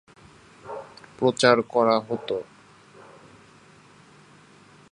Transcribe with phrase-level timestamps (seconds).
[1.19, 2.29] প্রচার করা হত।